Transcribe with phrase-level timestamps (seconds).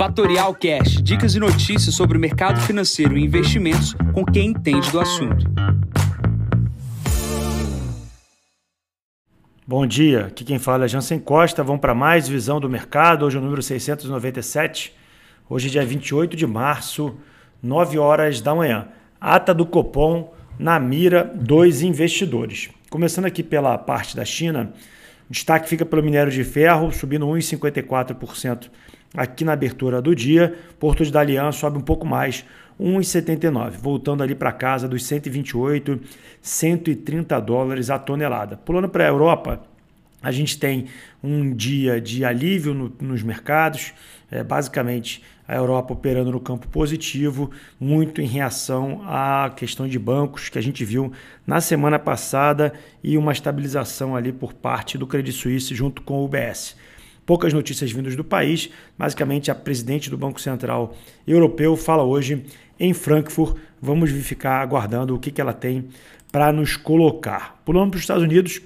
[0.00, 4.98] Fatorial Cash, dicas e notícias sobre o mercado financeiro e investimentos com quem entende do
[4.98, 5.44] assunto.
[9.66, 11.62] Bom dia, aqui quem fala é Jansen Costa.
[11.62, 13.26] Vamos para mais visão do mercado.
[13.26, 14.94] Hoje é o número 697.
[15.50, 17.14] Hoje é dia 28 de março,
[17.62, 18.88] 9 horas da manhã.
[19.20, 22.70] Ata do Copom na mira dos investidores.
[22.88, 24.72] Começando aqui pela parte da China,
[25.28, 28.70] o destaque fica pelo minério de ferro, subindo 1,54%
[29.14, 30.56] aqui na abertura do dia.
[30.78, 32.44] Porto de Dalian sobe um pouco mais,
[32.80, 36.00] 1,79, voltando ali para casa dos 128,
[36.40, 38.56] 130 dólares a tonelada.
[38.56, 39.60] Pulando para a Europa,
[40.22, 40.86] a gente tem
[41.22, 43.92] um dia de alívio no, nos mercados,
[44.30, 50.48] é, basicamente a Europa operando no campo positivo, muito em reação à questão de bancos
[50.48, 51.12] que a gente viu
[51.46, 56.24] na semana passada e uma estabilização ali por parte do Credit Suisse junto com o
[56.24, 56.76] UBS
[57.30, 58.70] poucas notícias vindas do país.
[58.98, 62.44] Basicamente, a presidente do Banco Central Europeu fala hoje
[62.76, 63.56] em Frankfurt.
[63.80, 65.84] Vamos ficar aguardando o que, que ela tem
[66.32, 67.62] para nos colocar.
[67.64, 68.60] Pulando para os Estados Unidos,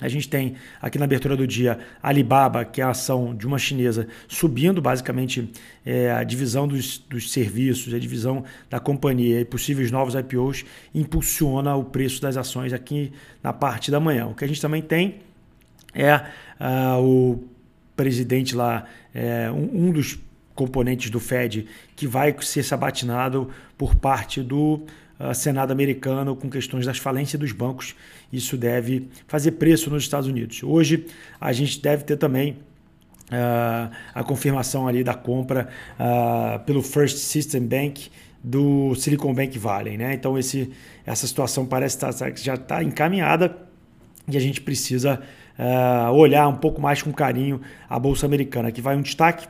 [0.00, 3.60] a gente tem aqui na abertura do dia Alibaba, que é a ação de uma
[3.60, 5.48] chinesa, subindo basicamente
[5.86, 11.76] é, a divisão dos, dos, serviços, a divisão da companhia e possíveis novos IPOs, impulsiona
[11.76, 14.26] o preço das ações aqui na parte da manhã.
[14.26, 15.20] O que a gente também tem
[15.94, 16.16] é
[16.60, 17.53] uh, o
[17.96, 20.18] presidente lá, é, um, um, dos
[20.54, 24.82] componentes do Fed, que vai ser sabatinado por parte do
[25.18, 27.94] uh, Senado americano com questões das falências dos bancos.
[28.32, 30.62] Isso deve fazer preço nos Estados Unidos.
[30.62, 31.06] Hoje
[31.40, 32.56] a gente deve ter também
[33.24, 38.10] Uh, a confirmação ali da compra uh, pelo First System Bank
[38.44, 39.96] do Silicon Bank Valley.
[39.96, 40.12] Né?
[40.12, 40.70] Então esse,
[41.06, 43.56] essa situação parece tá, já está encaminhada
[44.26, 45.20] e a gente precisa
[45.58, 48.68] uh, olhar um pouco mais com carinho a Bolsa Americana.
[48.68, 49.46] Aqui vai um destaque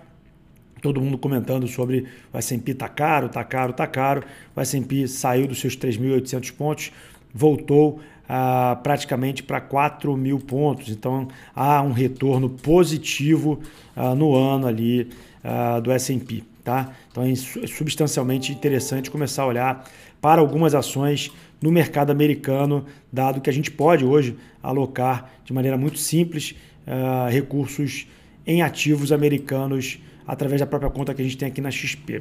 [0.85, 4.23] todo mundo comentando sobre o S&P tá caro, tá caro, tá caro.
[4.55, 6.93] O S&P saiu dos seus 3.800 pontos,
[7.33, 10.91] voltou uh, praticamente para 4 mil pontos.
[10.91, 13.61] Então há um retorno positivo
[13.97, 15.09] uh, no ano ali
[15.43, 16.43] uh, do S&P.
[16.63, 16.93] Tá?
[17.11, 19.91] Então é substancialmente interessante começar a olhar
[20.21, 21.31] para algumas ações
[21.65, 26.55] no mercado americano, dado que a gente pode hoje alocar de maneira muito simples
[26.87, 28.07] uh, recursos
[28.47, 32.21] em ativos americanos através da própria conta que a gente tem aqui na XP.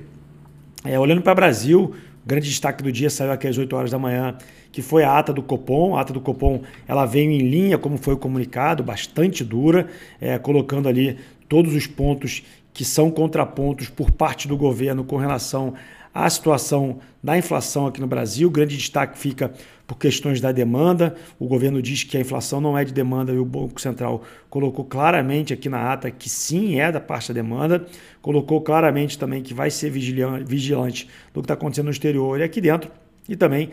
[0.86, 1.94] É, olhando para o Brasil,
[2.26, 4.38] grande destaque do dia saiu aqui às 8 horas da manhã,
[4.72, 5.98] que foi a ata do Copom.
[5.98, 9.90] A ata do Copom ela veio em linha, como foi o comunicado, bastante dura,
[10.22, 11.18] é, colocando ali
[11.50, 12.44] todos os pontos
[12.74, 15.74] que são contrapontos por parte do governo com relação
[16.14, 18.50] à situação da inflação aqui no Brasil.
[18.50, 19.52] Grande destaque fica
[19.88, 21.16] por questões da demanda.
[21.40, 24.86] O governo diz que a inflação não é de demanda e o Banco Central colocou
[24.86, 27.86] claramente aqui na ata que sim é da parte da demanda.
[28.22, 32.62] Colocou claramente também que vai ser vigilante do que está acontecendo no exterior e aqui
[32.62, 32.92] dentro.
[33.28, 33.70] E também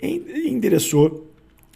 [0.00, 1.27] endereçou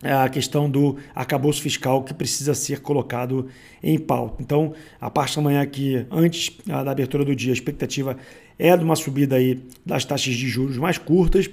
[0.03, 3.49] a questão do acabouço fiscal que precisa ser colocado
[3.83, 4.43] em pauta.
[4.43, 8.17] Então, a parte da manhã aqui, antes da abertura do dia, a expectativa
[8.59, 11.49] é de uma subida aí das taxas de juros mais curtas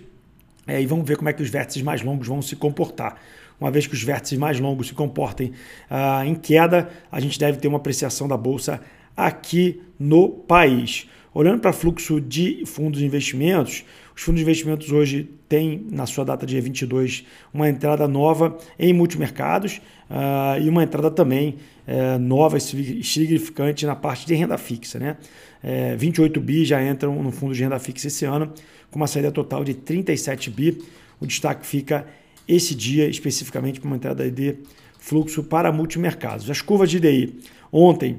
[0.69, 3.19] é, e vamos ver como é que os vértices mais longos vão se comportar.
[3.59, 5.51] Uma vez que os vértices mais longos se comportem
[5.89, 8.79] ah, em queda, a gente deve ter uma apreciação da bolsa
[9.17, 11.09] aqui no país.
[11.33, 13.85] Olhando para fluxo de fundos de investimentos,
[14.15, 17.23] os fundos de investimentos hoje têm, na sua data dia 22,
[17.53, 19.79] uma entrada nova em multimercados
[20.09, 21.57] uh, e uma entrada também
[21.87, 22.61] uh, nova e
[23.03, 24.97] significante na parte de renda fixa.
[24.97, 25.17] Né?
[25.63, 28.51] Uh, 28 bi já entram no fundo de renda fixa esse ano,
[28.89, 30.79] com uma saída total de 37 bi.
[31.19, 32.07] O destaque fica
[32.47, 34.55] esse dia especificamente para uma entrada de
[34.97, 36.49] fluxo para multimercados.
[36.49, 37.39] As curvas de DI
[37.71, 38.17] ontem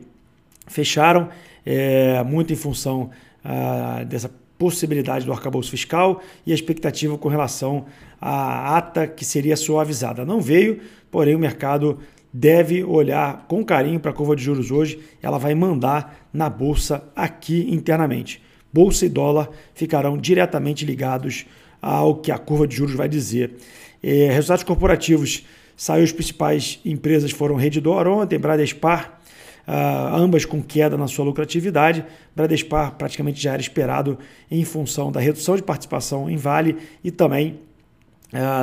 [0.69, 1.29] fecharam
[1.65, 3.11] é, muito em função
[3.45, 7.87] uh, dessa possibilidade do arcabouço fiscal e a expectativa com relação
[8.21, 10.25] à ata que seria suavizada.
[10.25, 11.99] Não veio, porém o mercado
[12.33, 17.03] deve olhar com carinho para a curva de juros hoje, ela vai mandar na bolsa
[17.17, 18.43] aqui internamente.
[18.73, 21.47] Bolsa e dólar ficarão diretamente ligados
[21.83, 23.57] ao que a curva de juros vai dizer.
[24.03, 25.45] É, resultados corporativos,
[25.77, 29.20] saiu as principais empresas foram Redditor ontem, Bradespar,
[29.67, 32.05] ambas com queda na sua lucratividade.
[32.35, 34.19] Bradespar praticamente já era esperado
[34.51, 37.59] em função da redução de participação em Vale e também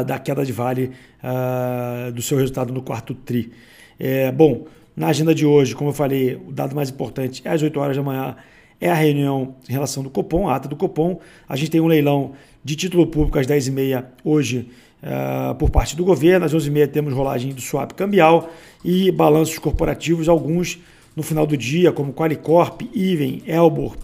[0.05, 0.91] da queda de Vale
[2.13, 3.51] do seu resultado no quarto TRI.
[3.99, 4.65] É, bom,
[4.95, 7.97] na agenda de hoje, como eu falei, o dado mais importante é às 8 horas
[7.97, 8.35] da manhã,
[8.79, 11.19] é a reunião em relação do Copom, a ata do Copom.
[11.47, 12.33] A gente tem um leilão
[12.63, 14.69] de título público às 10h30 hoje
[15.03, 16.45] uh, por parte do governo.
[16.45, 18.49] Às 11h30 temos rolagem do swap cambial
[18.83, 20.79] e balanços corporativos, alguns
[21.15, 23.95] no final do dia, como Qualicorp, Iven, Elbor,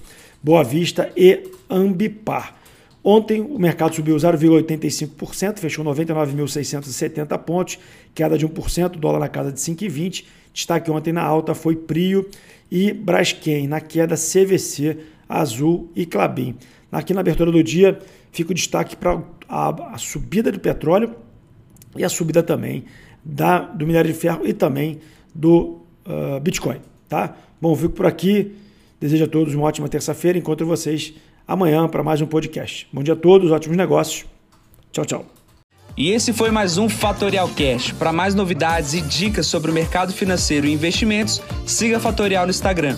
[0.41, 2.55] Boa Vista e Ambipar.
[3.03, 7.77] Ontem o mercado subiu 0,85%, fechou 99.670 pontos,
[8.15, 10.23] queda de 1%, dólar na casa de 5,20.
[10.53, 12.25] Destaque ontem na alta foi Prio
[12.71, 14.97] e Braskem, na queda CVC,
[15.27, 16.55] Azul e Clabin.
[16.91, 17.99] Aqui na abertura do dia
[18.31, 19.21] fica o destaque para
[19.53, 21.15] a, a, subida do petróleo
[21.95, 22.85] e a subida também
[23.23, 24.99] da, do minério de ferro e também
[25.33, 26.79] do uh, Bitcoin.
[27.07, 27.35] Tá?
[27.61, 28.55] Bom, fico por aqui.
[28.99, 30.39] Desejo a todos uma ótima terça-feira.
[30.39, 31.13] Encontro vocês
[31.47, 32.87] amanhã para mais um podcast.
[32.91, 34.25] Bom dia a todos, ótimos negócios.
[34.91, 35.25] Tchau, tchau.
[35.95, 37.91] E esse foi mais um Fatorial Cash.
[37.91, 42.97] Para mais novidades e dicas sobre o mercado financeiro e investimentos, siga Fatorial no Instagram,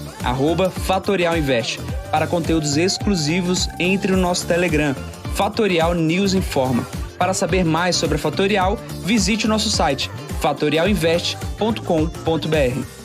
[0.72, 1.80] @fatorialinvest.
[2.10, 4.96] Para conteúdos exclusivos, entre no nosso Telegram,
[5.36, 6.88] Fatorial News Informa.
[7.18, 10.10] Para saber mais sobre a Fatorial, visite o nosso site
[10.40, 13.05] fatorialinvest.com.br.